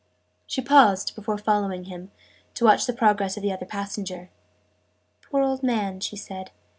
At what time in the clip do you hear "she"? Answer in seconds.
0.47-0.63, 5.99-6.15